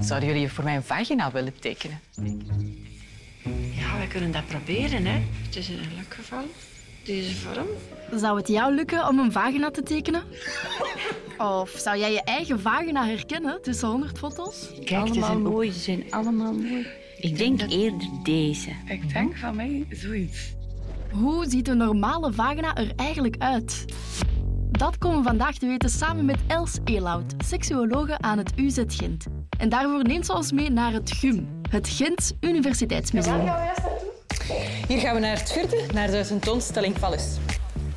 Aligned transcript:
Zouden 0.00 0.28
jullie 0.28 0.48
voor 0.48 0.64
mij 0.64 0.76
een 0.76 0.82
vagina 0.82 1.30
willen 1.30 1.58
tekenen? 1.58 2.00
Ja, 3.74 3.98
we 4.00 4.06
kunnen 4.08 4.32
dat 4.32 4.46
proberen, 4.46 5.04
hè. 5.04 5.20
Het 5.44 5.56
is 5.56 5.68
in 5.68 5.78
elk 5.78 6.14
geval 6.14 6.44
deze 7.04 7.34
vorm. 7.34 7.66
Zou 8.18 8.38
het 8.38 8.48
jou 8.48 8.74
lukken 8.74 9.08
om 9.08 9.18
een 9.18 9.32
vagina 9.32 9.70
te 9.70 9.82
tekenen? 9.82 10.22
Of 11.38 11.70
zou 11.70 11.98
jij 11.98 12.12
je 12.12 12.22
eigen 12.22 12.60
vagina 12.60 13.06
herkennen 13.06 13.62
tussen 13.62 13.88
100 13.88 14.18
foto's? 14.18 14.68
Kijk, 14.84 15.00
allemaal 15.00 15.30
een 15.30 15.42
mooi, 15.42 15.72
ze 15.72 15.78
zijn 15.78 16.04
allemaal 16.10 16.52
mooi. 16.52 16.86
Ik 17.16 17.38
denk 17.38 17.60
eerder 17.60 18.08
deze. 18.22 18.70
Ik 18.88 19.12
denk 19.12 19.36
van 19.36 19.56
mij 19.56 19.86
zoiets. 19.90 20.52
Hoe 21.10 21.46
ziet 21.48 21.68
een 21.68 21.76
normale 21.76 22.32
vagina 22.32 22.74
er 22.76 22.92
eigenlijk 22.96 23.36
uit? 23.38 23.84
Dat 24.72 24.98
komen 24.98 25.18
we 25.18 25.24
vandaag 25.24 25.54
te 25.54 25.66
weten 25.66 25.90
samen 25.90 26.24
met 26.24 26.38
Els 26.46 26.78
Elout, 26.84 27.34
seksuologe 27.44 28.18
aan 28.18 28.38
het 28.38 28.52
UZ 28.56 28.82
Gent. 28.86 29.24
En 29.58 29.68
daarvoor 29.68 30.02
neemt 30.04 30.26
ze 30.26 30.32
ons 30.34 30.52
mee 30.52 30.70
naar 30.70 30.92
het 30.92 31.10
GUM, 31.12 31.60
het 31.70 31.88
Gent 31.88 32.32
Universiteitsmuseum. 32.40 33.52
Hier 34.88 34.98
gaan 35.00 35.14
we 35.14 35.20
naar 35.20 35.38
het 35.38 35.52
vierde, 35.52 35.86
naar 35.92 36.10
de 36.10 36.24
tentoonstelling 36.26 36.98
Vallus. 36.98 37.36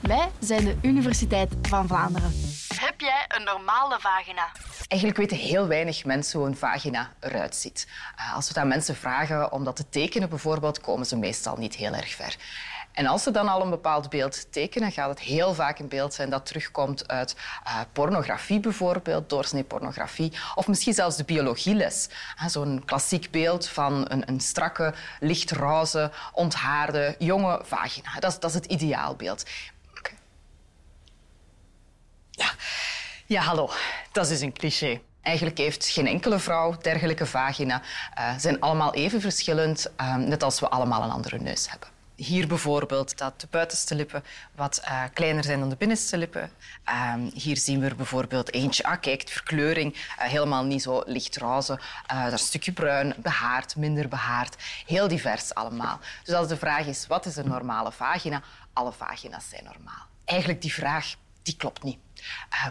Wij 0.01 0.27
zijn 0.39 0.65
de 0.65 0.75
Universiteit 0.81 1.53
van 1.61 1.87
Vlaanderen. 1.87 2.33
Heb 2.75 2.99
jij 3.01 3.25
een 3.27 3.43
normale 3.43 3.99
vagina? 3.99 4.51
Eigenlijk 4.87 5.19
weten 5.19 5.37
heel 5.37 5.67
weinig 5.67 6.05
mensen 6.05 6.39
hoe 6.39 6.47
een 6.47 6.57
vagina 6.57 7.09
eruit 7.19 7.55
ziet. 7.55 7.87
Eh, 8.15 8.35
Als 8.35 8.47
we 8.47 8.53
dat 8.53 8.65
mensen 8.65 8.95
vragen 8.95 9.51
om 9.51 9.63
dat 9.63 9.75
te 9.75 9.89
tekenen 9.89 10.29
bijvoorbeeld, 10.29 10.81
komen 10.81 11.05
ze 11.05 11.17
meestal 11.17 11.55
niet 11.57 11.75
heel 11.75 11.93
erg 11.93 12.09
ver. 12.15 12.35
En 12.95 13.05
als 13.05 13.23
ze 13.23 13.31
dan 13.31 13.47
al 13.47 13.61
een 13.61 13.69
bepaald 13.69 14.09
beeld 14.09 14.51
tekenen, 14.51 14.91
gaat 14.91 15.09
het 15.09 15.19
heel 15.19 15.53
vaak 15.53 15.79
een 15.79 15.87
beeld 15.87 16.13
zijn 16.13 16.29
dat 16.29 16.45
terugkomt 16.45 17.07
uit 17.07 17.35
eh, 17.63 17.79
pornografie 17.91 18.59
bijvoorbeeld, 18.59 19.29
doorsnee 19.29 19.63
pornografie, 19.63 20.33
of 20.55 20.67
misschien 20.67 20.93
zelfs 20.93 21.17
de 21.17 21.23
biologieles. 21.23 22.09
Eh, 22.37 22.47
Zo'n 22.47 22.81
klassiek 22.85 23.31
beeld 23.31 23.67
van 23.67 24.05
een, 24.07 24.29
een 24.29 24.39
strakke, 24.39 24.93
lichtroze, 25.19 26.11
onthaarde, 26.33 27.15
jonge 27.19 27.61
vagina. 27.63 28.19
Dat 28.19 28.31
is, 28.31 28.39
dat 28.39 28.49
is 28.49 28.55
het 28.55 28.65
ideaalbeeld. 28.65 29.43
Ja. 32.31 32.51
ja, 33.25 33.41
hallo. 33.41 33.69
Dat 34.11 34.29
is 34.29 34.41
een 34.41 34.53
cliché. 34.53 35.01
Eigenlijk 35.21 35.57
heeft 35.57 35.87
geen 35.87 36.07
enkele 36.07 36.39
vrouw 36.39 36.77
dergelijke 36.81 37.25
vagina. 37.25 37.81
Ze 38.15 38.39
zijn 38.39 38.59
allemaal 38.59 38.93
even 38.93 39.21
verschillend, 39.21 39.91
eh, 39.95 40.15
net 40.15 40.43
als 40.43 40.59
we 40.59 40.69
allemaal 40.69 41.03
een 41.03 41.11
andere 41.11 41.39
neus 41.39 41.69
hebben. 41.69 41.94
Hier 42.15 42.47
bijvoorbeeld 42.47 43.17
dat 43.17 43.41
de 43.41 43.47
buitenste 43.49 43.95
lippen 43.95 44.23
wat 44.55 44.77
eh, 44.77 45.03
kleiner 45.13 45.43
zijn 45.43 45.59
dan 45.59 45.69
de 45.69 45.75
binnenste 45.75 46.17
lippen. 46.17 46.51
Ehm, 46.83 47.29
hier 47.33 47.57
zien 47.57 47.79
we 47.79 47.95
bijvoorbeeld 47.95 48.53
eentje. 48.53 48.83
Ah, 48.83 49.01
kijk, 49.01 49.25
de 49.25 49.31
verkleuring 49.31 49.93
eh, 49.93 50.27
helemaal 50.27 50.63
niet 50.63 50.81
zo 50.81 51.03
lichtroze. 51.05 51.79
Eh 52.07 52.17
daar 52.17 52.31
een 52.31 52.37
stukje 52.37 52.71
bruin, 52.71 53.13
behaard, 53.17 53.75
minder 53.75 54.07
behaard. 54.07 54.55
Heel 54.85 55.07
divers 55.07 55.53
allemaal. 55.53 55.99
Dus 56.23 56.35
als 56.35 56.47
de 56.47 56.57
vraag 56.57 56.85
is, 56.85 57.07
wat 57.07 57.25
is 57.25 57.35
een 57.35 57.47
normale 57.47 57.91
vagina? 57.91 58.41
Alle 58.73 58.91
vagina's 58.91 59.49
zijn 59.49 59.63
normaal. 59.63 60.05
Eigenlijk 60.25 60.61
die 60.61 60.73
vraag, 60.73 61.15
die 61.43 61.55
klopt 61.55 61.83
niet. 61.83 61.97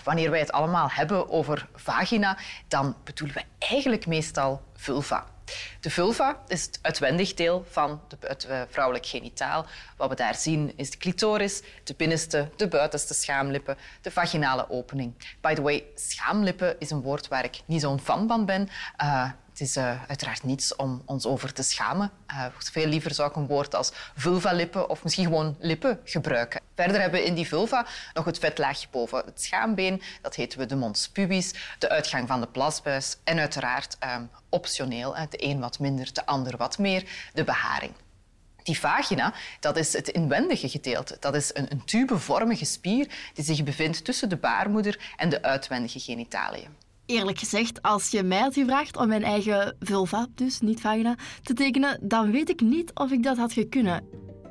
Wanneer 0.04 0.30
wij 0.30 0.40
het 0.40 0.52
allemaal 0.52 0.90
hebben 0.90 1.30
over 1.30 1.68
vagina, 1.74 2.36
dan 2.68 2.96
bedoelen 3.04 3.36
we 3.36 3.44
eigenlijk 3.58 4.06
meestal 4.06 4.62
vulva. 4.76 5.26
De 5.84 5.90
vulva 5.90 6.42
is 6.46 6.62
het 6.62 6.78
uitwendig 6.82 7.34
deel 7.34 7.64
van 7.70 8.00
de, 8.08 8.16
het 8.20 8.44
eh, 8.44 8.60
vrouwelijk 8.68 9.06
genitaal. 9.06 9.66
Wat 9.96 10.08
we 10.08 10.14
daar 10.14 10.34
zien 10.34 10.72
is 10.76 10.90
de 10.90 10.96
clitoris, 10.96 11.62
de 11.84 11.94
binnenste, 11.96 12.50
de 12.56 12.68
buitenste 12.68 13.14
schaamlippen, 13.14 13.76
de 14.00 14.10
vaginale 14.10 14.70
opening. 14.70 15.14
By 15.40 15.54
the 15.54 15.62
way, 15.62 15.84
schaamlippen 15.94 16.76
is 16.78 16.90
een 16.90 17.02
woord 17.02 17.28
waar 17.28 17.44
ik 17.44 17.60
niet 17.64 17.80
zo'n 17.80 18.00
fan 18.00 18.28
van 18.28 18.46
ben. 18.46 18.68
Eh, 18.96 19.30
het 19.54 19.62
is 19.62 19.76
eh, 19.76 20.02
uiteraard 20.08 20.42
niets 20.42 20.76
om 20.76 21.02
ons 21.04 21.26
over 21.26 21.52
te 21.52 21.62
schamen. 21.62 22.10
Veel 22.58 22.86
liever 22.86 23.14
zou 23.14 23.30
ik 23.30 23.36
een 23.36 23.46
woord 23.46 23.74
als 23.74 23.92
vulvalippen 24.16 24.90
of 24.90 25.02
misschien 25.02 25.24
gewoon 25.24 25.56
lippen 25.58 26.00
gebruiken. 26.04 26.60
Verder 26.74 27.00
hebben 27.00 27.20
we 27.20 27.26
in 27.26 27.34
die 27.34 27.48
vulva 27.48 27.86
nog 28.14 28.24
het 28.24 28.38
vetlaagje 28.38 28.86
boven 28.90 29.22
het 29.24 29.42
schaambeen. 29.42 30.02
Dat 30.22 30.34
heten 30.34 30.58
we 30.58 30.66
de 30.66 30.76
mons 30.76 31.08
pubis, 31.08 31.54
de 31.78 31.88
uitgang 31.88 32.28
van 32.28 32.40
de 32.40 32.46
plasbuis 32.46 33.16
en 33.24 33.38
uiteraard 33.38 33.96
eh, 33.98 34.16
optioneel, 34.48 35.14
de 35.30 35.44
een 35.44 35.60
wat 35.60 35.73
minder, 35.78 36.12
de 36.12 36.26
ander 36.26 36.56
wat 36.56 36.78
meer, 36.78 37.04
de 37.32 37.44
beharing. 37.44 37.92
Die 38.62 38.78
vagina, 38.78 39.34
dat 39.60 39.76
is 39.76 39.92
het 39.92 40.08
inwendige 40.08 40.68
gedeelte. 40.68 41.16
Dat 41.20 41.34
is 41.34 41.50
een, 41.54 41.72
een 41.72 41.84
tubevormige 41.84 42.64
spier 42.64 43.08
die 43.34 43.44
zich 43.44 43.62
bevindt 43.62 44.04
tussen 44.04 44.28
de 44.28 44.36
baarmoeder 44.36 45.12
en 45.16 45.28
de 45.28 45.42
uitwendige 45.42 46.00
genitaliën. 46.00 46.68
Eerlijk 47.06 47.38
gezegd, 47.38 47.82
als 47.82 48.10
je 48.10 48.22
mij 48.22 48.38
had 48.38 48.54
gevraagd 48.54 48.96
om 48.96 49.08
mijn 49.08 49.24
eigen 49.24 49.76
vulva, 49.80 50.26
dus 50.34 50.60
niet 50.60 50.80
vagina, 50.80 51.16
te 51.42 51.54
tekenen, 51.54 51.98
dan 52.02 52.30
weet 52.30 52.48
ik 52.48 52.60
niet 52.60 52.90
of 52.94 53.10
ik 53.10 53.22
dat 53.22 53.36
had 53.36 53.52
gekunnen. 53.52 54.04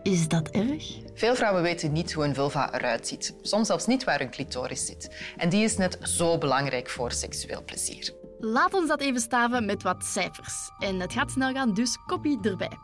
Is 0.03 0.28
dat 0.28 0.50
erg? 0.50 0.97
Veel 1.13 1.35
vrouwen 1.35 1.62
weten 1.62 1.91
niet 1.91 2.13
hoe 2.13 2.25
een 2.25 2.35
vulva 2.35 2.73
eruit 2.73 3.07
ziet. 3.07 3.35
Soms 3.41 3.67
zelfs 3.67 3.85
niet 3.85 4.03
waar 4.03 4.19
hun 4.19 4.29
clitoris 4.29 4.85
zit. 4.85 5.16
En 5.38 5.50
die 5.50 5.63
is 5.63 5.78
net 5.78 5.97
zo 6.01 6.38
belangrijk 6.38 6.89
voor 6.89 7.12
seksueel 7.12 7.63
plezier. 7.63 8.22
Laat 8.45 8.73
ons 8.73 8.87
dat 8.87 8.99
even 8.99 9.21
staven 9.21 9.65
met 9.65 9.83
wat 9.83 10.05
cijfers. 10.05 10.69
En 10.79 10.99
het 10.99 11.13
gaat 11.13 11.31
snel 11.31 11.51
gaan, 11.51 11.73
dus 11.73 11.97
kopie 12.05 12.39
erbij. 12.41 12.77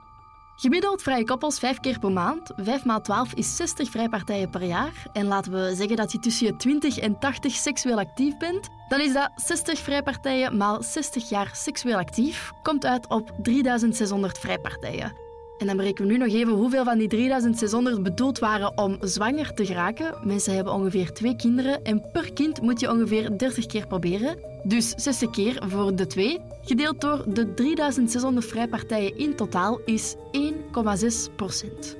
Gemiddeld 0.56 1.02
vrije 1.02 1.24
koppels 1.24 1.60
vijf 1.60 1.80
keer 1.80 2.00
per 2.00 2.12
maand. 2.12 2.52
Vijf 2.56 2.86
maal 2.86 3.02
12 3.02 3.34
is 3.34 3.56
60 3.56 3.90
vrijpartijen 3.90 4.50
per 4.50 4.64
jaar. 4.64 5.06
En 5.14 5.26
laten 5.26 5.52
we 5.52 5.76
zeggen 5.76 5.96
dat 5.96 6.12
je 6.12 6.20
tussen 6.20 6.46
je 6.46 6.56
20 6.56 6.98
en 6.98 7.20
80 7.20 7.54
seksueel 7.54 7.98
actief 8.00 8.38
bent. 8.38 8.68
Dan 8.90 9.00
is 9.00 9.14
dat 9.14 9.32
60 9.36 9.80
vrijpartijen 9.80 10.58
maal 10.58 10.84
60 10.84 11.30
jaar 11.30 11.50
seksueel 11.54 11.98
actief. 11.98 12.52
Komt 12.62 12.86
uit 12.86 13.10
op 13.10 13.32
3600 13.42 14.38
vrijpartijen. 14.38 15.29
En 15.60 15.66
dan 15.66 15.78
berekenen 15.78 16.08
we 16.08 16.18
nu 16.18 16.24
nog 16.24 16.34
even 16.34 16.54
hoeveel 16.54 16.84
van 16.84 16.98
die 16.98 17.08
3600 17.08 18.04
bedoeld 18.04 18.40
waren 18.40 18.78
om 18.78 18.98
zwanger 19.02 19.54
te 19.54 19.66
geraken. 19.66 20.16
Mensen 20.24 20.56
hebben 20.56 20.74
ongeveer 20.74 21.12
twee 21.12 21.36
kinderen 21.36 21.84
en 21.84 22.12
per 22.12 22.34
kind 22.34 22.62
moet 22.62 22.80
je 22.80 22.92
ongeveer 22.92 23.38
30 23.38 23.66
keer 23.66 23.88
proberen. 23.88 24.38
Dus 24.64 24.90
60 24.90 25.30
keer 25.30 25.64
voor 25.68 25.96
de 25.96 26.08
twee, 26.08 26.40
gedeeld 26.62 27.02
door 27.02 27.26
de 27.34 27.54
3600 27.54 28.46
vrijpartijen 28.46 29.18
in 29.18 29.36
totaal, 29.36 29.80
is 29.86 30.16
1,6 30.16 31.36
procent. 31.36 31.98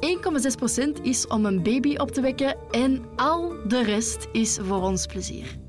1,6 0.00 0.56
procent 0.56 1.00
is 1.02 1.26
om 1.26 1.46
een 1.46 1.62
baby 1.62 1.96
op 1.96 2.10
te 2.10 2.20
wekken 2.20 2.56
en 2.70 3.04
al 3.16 3.52
de 3.68 3.82
rest 3.82 4.28
is 4.32 4.58
voor 4.62 4.82
ons 4.82 5.06
plezier. 5.06 5.63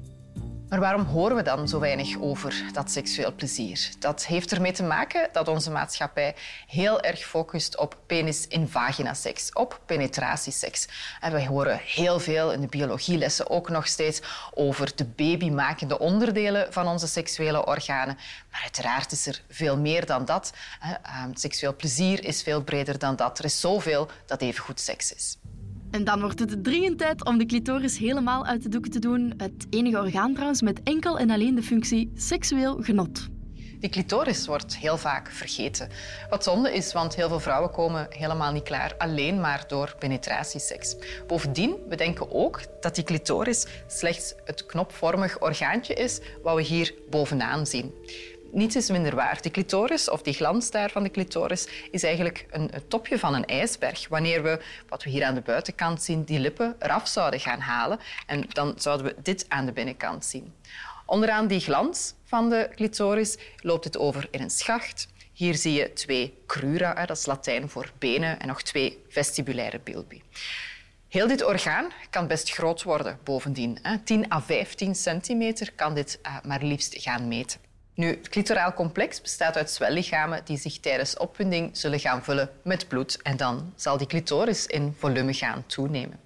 Maar 0.70 0.80
waarom 0.80 1.04
horen 1.06 1.36
we 1.36 1.42
dan 1.42 1.68
zo 1.68 1.80
weinig 1.80 2.20
over 2.20 2.64
dat 2.72 2.92
seksueel 2.92 3.34
plezier? 3.34 3.90
Dat 4.00 4.26
heeft 4.26 4.52
ermee 4.52 4.72
te 4.72 4.84
maken 4.84 5.30
dat 5.32 5.48
onze 5.48 5.72
maatschappij 5.72 6.36
heel 6.68 7.02
erg 7.02 7.20
focust 7.20 7.78
op 7.78 7.98
penis 8.06 8.48
in 8.48 8.68
vagina 8.68 9.14
seks, 9.14 9.54
op 9.54 9.80
penetratieseks. 9.86 10.88
En 11.20 11.32
wij 11.32 11.48
horen 11.48 11.80
heel 11.84 12.20
veel 12.20 12.52
in 12.52 12.62
de 12.62 12.68
biologielessen 12.68 13.50
ook 13.50 13.70
nog 13.70 13.88
steeds 13.88 14.22
over 14.54 14.96
de 14.96 15.06
babymakende 15.06 16.00
onderdelen 16.00 16.74
van 16.74 16.88
onze 16.88 17.08
seksuele 17.08 17.66
organen. 17.66 18.18
Maar 18.52 18.62
uiteraard 18.62 19.12
is 19.12 19.28
er 19.28 19.42
veel 19.50 19.78
meer 19.78 20.06
dan 20.06 20.26
dat. 20.26 20.54
Ehm, 20.82 21.30
Seksueel 21.34 21.76
plezier 21.76 22.24
is 22.24 22.44
veel 22.44 22.64
breder 22.64 23.00
dan 23.00 23.16
dat. 23.16 23.40
Er 23.40 23.46
is 23.46 23.60
zoveel 23.60 24.08
dat 24.26 24.42
evengoed 24.42 24.80
seks 24.80 25.14
is. 25.14 25.38
En 25.96 26.04
dan 26.04 26.20
wordt 26.20 26.40
het 26.40 26.64
dringend 26.64 26.98
tijd 26.98 27.26
om 27.26 27.38
de 27.38 27.46
clitoris 27.46 27.98
helemaal 27.98 28.46
uit 28.46 28.64
de 28.64 28.70
doeken 28.70 28.92
te 28.92 29.00
doen. 29.00 29.34
Het 29.38 29.68
enige 29.70 29.98
orgaan 29.98 30.34
trouwens 30.34 30.62
met 30.62 30.84
enkel 30.84 31.20
en 31.20 31.30
alleen 31.30 31.56
de 31.56 31.64
functie 31.64 32.12
seksueel 32.16 32.78
genot. 32.82 33.28
Die 33.80 33.90
clitoris 33.90 34.48
wordt 34.48 34.78
heel 34.78 34.98
vaak 34.98 35.32
vergeten. 35.32 35.90
Wat 36.30 36.44
zonde 36.44 36.74
is, 36.74 36.94
want 36.94 37.16
heel 37.16 37.28
veel 37.28 37.40
vrouwen 37.40 37.72
komen 37.72 38.08
helemaal 38.10 38.52
niet 38.52 38.64
klaar 38.64 38.96
alleen 38.98 39.40
maar 39.40 39.64
door 39.68 39.96
penetratieseks. 40.00 40.96
Bovendien, 41.28 41.76
we 41.90 41.96
denken 41.96 42.32
ook 42.32 42.62
dat 42.82 42.96
die 42.96 43.04
clitoris 43.04 43.66
slechts 43.88 44.34
het 44.44 44.66
knopvormig 44.66 45.42
orgaantje 45.42 45.94
is 45.94 46.20
wat 46.44 46.56
we 46.56 46.62
hier 46.62 46.94
bovenaan 47.10 47.66
zien. 47.66 47.94
Niets 48.56 48.76
is 48.76 48.90
minder 48.90 49.16
waar. 49.16 49.42
Die 49.42 49.52
clitoris, 49.52 50.10
of 50.10 50.22
die 50.22 50.34
glans 50.34 50.72
daar 50.72 50.90
van 50.90 51.04
de 51.04 51.12
clitoris, 51.12 51.68
is 51.92 52.04
eigenlijk 52.04 52.46
een, 52.50 52.72
topje 52.88 53.20
van 53.20 53.34
een 53.34 53.46
ijsberg. 53.46 54.08
Wanneer 54.08 54.44
we, 54.44 54.60
wat 54.90 55.04
we 55.04 55.10
hier 55.10 55.24
aan 55.24 55.34
de 55.36 55.42
buitenkant 55.42 56.04
zien, 56.04 56.24
die 56.24 56.40
lippen 56.40 56.76
eraf 56.80 57.08
zouden 57.08 57.40
gaan 57.40 57.60
halen, 57.60 58.00
en 58.26 58.46
dan 58.50 58.74
zouden 58.78 59.06
we 59.06 59.16
dit 59.22 59.46
aan 59.48 59.66
de 59.66 59.72
binnenkant 59.72 60.26
zien. 60.26 60.54
Onderaan 61.06 61.48
die 61.48 61.60
glans 61.60 62.14
van 62.24 62.50
de 62.50 62.70
clitoris 62.76 63.38
loopt 63.58 63.84
het 63.84 63.98
over 63.98 64.28
in 64.32 64.42
een 64.42 64.50
schacht. 64.50 65.08
Hier 65.34 65.56
zie 65.56 65.74
je 65.74 65.94
twee 65.94 66.38
crura, 66.48 67.06
dat 67.06 67.18
is 67.18 67.26
Latijn 67.26 67.70
voor 67.70 67.92
benen, 67.98 68.40
en 68.40 68.48
nog 68.48 68.62
twee 68.62 69.04
vestibulaire 69.10 69.80
bilbi. 69.84 70.22
Heel 71.08 71.28
dit 71.28 71.44
orgaan 71.44 71.92
kan 72.10 72.28
best 72.28 72.52
groot 72.52 72.84
worden 72.84 73.20
bovendien. 73.24 73.80
hè. 73.82 73.98
10 73.98 74.32
à 74.32 74.42
15 74.42 74.96
centimeter 74.96 75.74
kan 75.74 75.94
dit 75.94 76.20
eh, 76.22 76.36
maar 76.44 76.64
liefst 76.64 76.96
gaan 77.02 77.28
meten. 77.28 77.65
Nu, 77.96 78.08
het 78.08 78.30
clitoraal 78.30 78.74
complex 78.74 79.22
bestaat 79.22 79.56
uit 79.56 79.72
zwellichamen 79.72 80.42
die 80.46 80.58
zich 80.58 80.80
tijdens 80.80 81.18
opwinding 81.18 81.78
zullen 81.78 82.00
gaan 82.00 82.24
vullen 82.24 82.50
met 82.64 82.88
bloed 82.88 83.22
en 83.22 83.38
dan 83.38 83.74
zal 83.76 83.98
die 83.98 84.08
clitoris 84.08 84.66
in 84.66 84.96
volume 84.98 85.34
gaan 85.34 85.64
toenemen. 85.66 86.20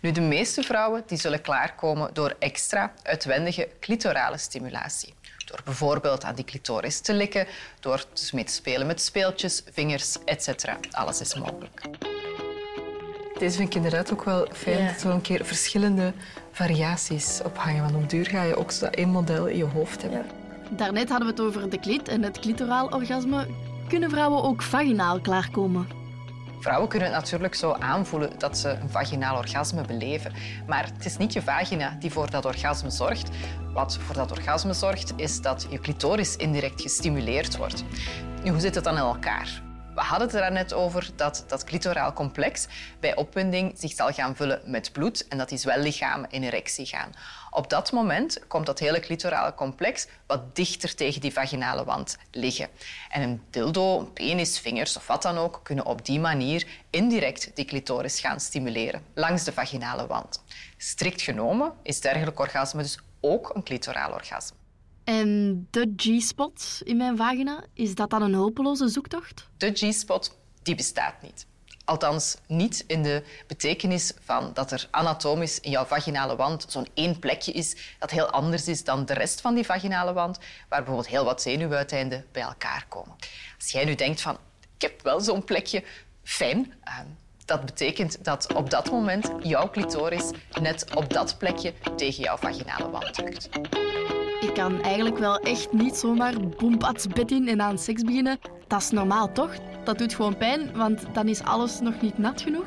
Nu, 0.00 0.12
de 0.12 0.20
meeste 0.20 0.62
vrouwen 0.62 1.02
die 1.06 1.18
zullen 1.18 1.40
klaarkomen 1.40 2.14
door 2.14 2.36
extra 2.38 2.92
uitwendige 3.02 3.68
clitorale 3.80 4.38
stimulatie. 4.38 5.14
Door 5.46 5.60
bijvoorbeeld 5.64 6.24
aan 6.24 6.34
die 6.34 6.44
clitoris 6.44 7.00
te 7.00 7.14
likken, 7.14 7.46
door 7.80 8.04
dus 8.12 8.32
mee 8.32 8.44
te 8.44 8.52
spelen 8.52 8.86
met 8.86 9.00
speeltjes, 9.00 9.62
vingers, 9.72 10.16
etc. 10.24 10.64
Alles 10.90 11.20
is 11.20 11.34
mogelijk. 11.34 11.80
Deze 13.38 13.56
vind 13.56 13.68
ik 13.68 13.74
inderdaad 13.74 14.12
ook 14.12 14.24
wel 14.24 14.48
fijn 14.52 14.78
Ja. 14.78 14.86
dat 14.90 15.00
er 15.00 15.06
wel 15.06 15.16
een 15.16 15.20
keer 15.20 15.44
verschillende 15.44 16.12
variaties 16.52 17.40
op 17.44 17.56
hangen. 17.58 17.82
Want 17.82 17.94
op 17.94 18.10
duur 18.10 18.26
ga 18.26 18.42
je 18.42 18.56
ook 18.56 18.70
zo 18.70 18.84
dat 18.84 18.94
één 18.94 19.08
model 19.08 19.46
in 19.46 19.56
je 19.56 19.64
hoofd 19.64 20.02
hebben. 20.02 20.26
Daarnet 20.76 21.08
hadden 21.08 21.26
we 21.26 21.42
het 21.42 21.42
over 21.42 21.70
de 21.70 21.78
klit 21.78 22.08
en 22.08 22.22
het 22.22 22.38
clitoraal 22.38 22.86
orgasme. 22.86 23.46
Kunnen 23.88 24.10
vrouwen 24.10 24.42
ook 24.42 24.62
vaginaal 24.62 25.20
klaarkomen? 25.20 25.88
Vrouwen 26.60 26.88
kunnen 26.88 27.08
het 27.08 27.16
natuurlijk 27.16 27.54
zo 27.54 27.72
aanvoelen 27.72 28.30
dat 28.38 28.58
ze 28.58 28.68
een 28.68 28.88
vaginaal 28.88 29.36
orgasme 29.36 29.82
beleven. 29.86 30.32
Maar 30.66 30.84
het 30.96 31.04
is 31.04 31.16
niet 31.16 31.32
je 31.32 31.42
vagina 31.42 31.96
die 31.98 32.10
voor 32.10 32.30
dat 32.30 32.44
orgasme 32.44 32.90
zorgt. 32.90 33.28
Wat 33.72 33.98
voor 33.98 34.14
dat 34.14 34.30
orgasme 34.30 34.72
zorgt, 34.72 35.12
is 35.16 35.40
dat 35.40 35.66
je 35.70 35.78
clitoris 35.78 36.36
indirect 36.36 36.82
gestimuleerd 36.82 37.56
wordt. 37.56 37.84
Hoe 38.42 38.60
zit 38.60 38.74
het 38.74 38.84
dan 38.84 38.94
in 38.94 39.00
elkaar? 39.00 39.62
We 39.94 40.00
hadden 40.00 40.28
het 40.28 40.36
er 40.36 40.52
net 40.52 40.72
over 40.72 41.10
dat 41.16 41.44
dat 41.46 41.64
clitoraal 41.64 42.12
complex 42.12 42.66
bij 43.00 43.16
opwinding 43.16 43.78
zich 43.78 43.92
zal 43.92 44.12
gaan 44.12 44.36
vullen 44.36 44.60
met 44.64 44.92
bloed 44.92 45.28
en 45.28 45.38
dat 45.38 45.48
die 45.48 45.58
zwellichamen 45.58 46.30
in 46.30 46.42
erectie 46.42 46.86
gaan. 46.86 47.12
Op 47.50 47.70
dat 47.70 47.92
moment 47.92 48.46
komt 48.46 48.66
dat 48.66 48.78
hele 48.78 49.00
clitorale 49.00 49.54
complex 49.54 50.06
wat 50.26 50.56
dichter 50.56 50.94
tegen 50.94 51.20
die 51.20 51.32
vaginale 51.32 51.84
wand 51.84 52.18
liggen. 52.30 52.68
En 53.10 53.22
een 53.22 53.42
dildo, 53.50 53.98
een 53.98 54.12
penis, 54.12 54.58
vingers 54.58 54.96
of 54.96 55.06
wat 55.06 55.22
dan 55.22 55.38
ook 55.38 55.60
kunnen 55.62 55.86
op 55.86 56.04
die 56.04 56.20
manier 56.20 56.66
indirect 56.90 57.50
die 57.54 57.64
clitoris 57.64 58.20
gaan 58.20 58.40
stimuleren 58.40 59.02
langs 59.14 59.44
de 59.44 59.52
vaginale 59.52 60.06
wand. 60.06 60.42
Strikt 60.76 61.22
genomen 61.22 61.72
is 61.82 62.00
dergelijk 62.00 62.40
orgasme 62.40 62.82
dus 62.82 62.98
ook 63.20 63.50
een 63.54 63.62
clitoraal 63.62 64.12
orgasme. 64.12 64.56
En 65.04 65.66
de 65.70 65.92
G-spot 65.96 66.80
in 66.84 66.96
mijn 66.96 67.16
vagina, 67.16 67.64
is 67.74 67.94
dat 67.94 68.10
dan 68.10 68.22
een 68.22 68.34
hopeloze 68.34 68.88
zoektocht? 68.88 69.48
De 69.56 69.70
G-spot 69.74 70.38
die 70.62 70.74
bestaat 70.74 71.22
niet. 71.22 71.46
Althans, 71.84 72.36
niet 72.46 72.84
in 72.86 73.02
de 73.02 73.22
betekenis 73.46 74.12
van 74.20 74.50
dat 74.54 74.70
er 74.72 74.88
anatomisch 74.90 75.60
in 75.60 75.70
jouw 75.70 75.84
vaginale 75.84 76.36
wand 76.36 76.64
zo'n 76.68 76.86
één 76.94 77.18
plekje 77.18 77.52
is 77.52 77.76
dat 77.98 78.10
heel 78.10 78.30
anders 78.30 78.68
is 78.68 78.84
dan 78.84 79.04
de 79.06 79.12
rest 79.14 79.40
van 79.40 79.54
die 79.54 79.64
vaginale 79.64 80.12
wand, 80.12 80.38
waar 80.68 80.78
bijvoorbeeld 80.78 81.08
heel 81.08 81.24
wat 81.24 81.42
zenuwuiteinden 81.42 82.24
bij 82.32 82.42
elkaar 82.42 82.86
komen. 82.88 83.16
Als 83.58 83.70
jij 83.70 83.84
nu 83.84 83.94
denkt 83.94 84.20
van, 84.20 84.38
ik 84.76 84.82
heb 84.82 85.02
wel 85.02 85.20
zo'n 85.20 85.44
plekje, 85.44 85.84
fijn. 86.22 86.72
eh, 86.84 86.98
Dat 87.44 87.64
betekent 87.64 88.24
dat 88.24 88.52
op 88.54 88.70
dat 88.70 88.90
moment 88.90 89.30
jouw 89.42 89.70
clitoris 89.70 90.30
net 90.60 90.94
op 90.94 91.12
dat 91.12 91.38
plekje 91.38 91.72
tegen 91.96 92.22
jouw 92.22 92.36
vaginale 92.36 92.90
wand 92.90 93.14
drukt. 93.14 93.48
Ik 94.44 94.54
kan 94.54 94.82
eigenlijk 94.82 95.18
wel 95.18 95.38
echt 95.38 95.72
niet 95.72 95.96
zomaar 95.96 96.34
boempats 96.58 97.06
bed 97.06 97.30
in 97.30 97.48
en 97.48 97.60
aan 97.60 97.78
seks 97.78 98.02
beginnen. 98.02 98.38
Dat 98.66 98.80
is 98.80 98.90
normaal 98.90 99.32
toch? 99.32 99.54
Dat 99.84 99.98
doet 99.98 100.14
gewoon 100.14 100.36
pijn, 100.36 100.76
want 100.76 101.04
dan 101.12 101.28
is 101.28 101.42
alles 101.42 101.80
nog 101.80 102.00
niet 102.00 102.18
nat 102.18 102.40
genoeg. 102.40 102.66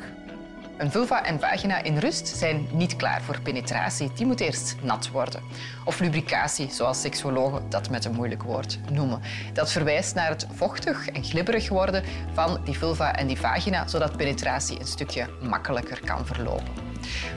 Een 0.78 0.92
vulva 0.92 1.24
en 1.24 1.40
vagina 1.40 1.84
in 1.84 1.98
rust 1.98 2.28
zijn 2.28 2.68
niet 2.74 2.96
klaar 2.96 3.22
voor 3.22 3.42
penetratie. 3.42 4.12
Die 4.16 4.26
moet 4.26 4.40
eerst 4.40 4.76
nat 4.82 5.10
worden. 5.10 5.42
Of 5.86 6.00
lubricatie, 6.00 6.72
zoals 6.72 7.02
seksuologen 7.02 7.70
dat 7.70 7.90
met 7.90 8.06
een 8.06 8.14
moeilijk 8.14 8.44
woord 8.44 8.80
noemen. 8.92 9.22
Dat 9.54 9.72
verwijst 9.72 10.16
naar 10.16 10.30
het 10.30 10.48
vochtig 10.52 11.08
en 11.08 11.24
glibberig 11.24 11.70
worden 11.70 12.04
van 12.34 12.60
die 12.64 12.78
vulva 12.78 13.16
en 13.16 13.28
die 13.28 13.40
vagina, 13.40 13.88
zodat 13.88 14.18
penetratie 14.18 14.80
een 14.80 14.88
stukje 14.88 15.30
makkelijker 15.42 16.00
kan 16.06 16.26
verlopen. 16.26 16.87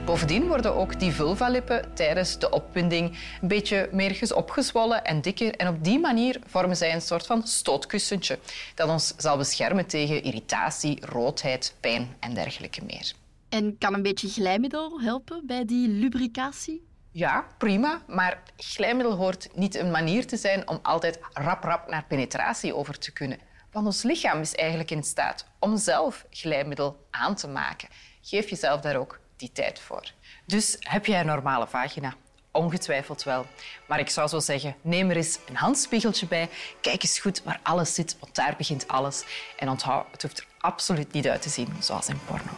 Bovendien 0.05 0.47
worden 0.47 0.75
ook 0.75 0.99
die 0.99 1.11
vulvalippen 1.11 1.93
tijdens 1.93 2.39
de 2.39 2.49
opwinding 2.49 3.17
een 3.41 3.47
beetje 3.47 3.89
meer 3.91 4.33
opgezwollen 4.35 5.03
en 5.03 5.21
dikker. 5.21 5.55
En 5.55 5.67
op 5.67 5.83
die 5.83 5.99
manier 5.99 6.39
vormen 6.45 6.77
zij 6.77 6.93
een 6.93 7.01
soort 7.01 7.25
van 7.25 7.47
stootkussentje 7.47 8.39
dat 8.75 8.89
ons 8.89 9.13
zal 9.17 9.37
beschermen 9.37 9.85
tegen 9.85 10.23
irritatie, 10.23 11.05
roodheid, 11.05 11.75
pijn 11.79 12.15
en 12.19 12.33
dergelijke 12.33 12.81
meer. 12.85 13.13
En 13.49 13.77
kan 13.77 13.93
een 13.93 14.01
beetje 14.01 14.29
glijmiddel 14.29 15.01
helpen 15.01 15.43
bij 15.45 15.65
die 15.65 15.87
lubricatie? 15.87 16.89
Ja, 17.11 17.45
prima. 17.57 18.01
Maar 18.07 18.43
glijmiddel 18.57 19.15
hoort 19.15 19.49
niet 19.55 19.75
een 19.75 19.91
manier 19.91 20.27
te 20.27 20.37
zijn 20.37 20.69
om 20.69 20.79
altijd 20.81 21.19
rap-rap 21.33 21.89
naar 21.89 22.05
penetratie 22.07 22.75
over 22.75 22.97
te 22.97 23.11
kunnen. 23.11 23.39
Want 23.71 23.85
ons 23.85 24.03
lichaam 24.03 24.39
is 24.39 24.55
eigenlijk 24.55 24.91
in 24.91 25.03
staat 25.03 25.45
om 25.59 25.77
zelf 25.77 26.25
glijmiddel 26.29 27.07
aan 27.11 27.35
te 27.35 27.47
maken. 27.47 27.87
Geef 28.21 28.49
jezelf 28.49 28.81
daar 28.81 28.95
ook 28.95 29.19
tijd 29.51 29.79
voor. 29.79 30.11
Dus 30.45 30.75
heb 30.79 31.05
jij 31.05 31.19
een 31.19 31.25
normale 31.25 31.67
vagina? 31.67 32.13
Ongetwijfeld 32.51 33.23
wel. 33.23 33.45
Maar 33.87 33.99
ik 33.99 34.09
zou 34.09 34.27
zo 34.27 34.39
zeggen, 34.39 34.75
neem 34.81 35.09
er 35.09 35.15
eens 35.15 35.39
een 35.47 35.55
handspiegeltje 35.55 36.27
bij. 36.27 36.49
Kijk 36.81 37.03
eens 37.03 37.19
goed 37.19 37.43
waar 37.43 37.59
alles 37.63 37.93
zit, 37.93 38.17
want 38.19 38.35
daar 38.35 38.53
begint 38.57 38.87
alles. 38.87 39.23
En 39.57 39.69
onthoud, 39.69 40.05
het 40.11 40.21
hoeft 40.21 40.37
er 40.37 40.45
absoluut 40.59 41.11
niet 41.11 41.27
uit 41.27 41.41
te 41.41 41.49
zien 41.49 41.67
zoals 41.79 42.07
in 42.07 42.19
porno. 42.25 42.51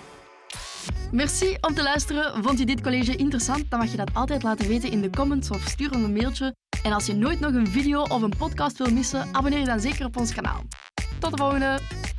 Merci 1.11 1.57
om 1.61 1.73
te 1.73 1.83
luisteren. 1.83 2.43
Vond 2.43 2.59
je 2.59 2.65
dit 2.65 2.81
college 2.81 3.15
interessant? 3.15 3.69
Dan 3.69 3.79
mag 3.79 3.91
je 3.91 3.97
dat 3.97 4.13
altijd 4.13 4.43
laten 4.43 4.67
weten 4.67 4.91
in 4.91 5.01
de 5.01 5.09
comments 5.09 5.49
of 5.49 5.61
stuur 5.61 5.91
ons 5.93 6.03
een 6.03 6.13
mailtje. 6.13 6.55
En 6.83 6.91
als 6.93 7.05
je 7.05 7.13
nooit 7.13 7.39
nog 7.39 7.53
een 7.53 7.67
video 7.67 8.01
of 8.01 8.21
een 8.21 8.37
podcast 8.37 8.77
wil 8.77 8.91
missen, 8.91 9.27
abonneer 9.31 9.59
je 9.59 9.65
dan 9.65 9.79
zeker 9.79 10.05
op 10.05 10.17
ons 10.17 10.33
kanaal. 10.33 10.63
Tot 11.19 11.31
de 11.31 11.37
volgende! 11.37 12.12